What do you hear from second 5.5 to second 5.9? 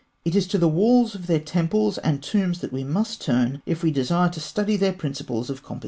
of composition.